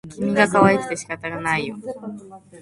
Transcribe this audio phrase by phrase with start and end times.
[0.15, 1.77] 君がかわいくて仕方がないよ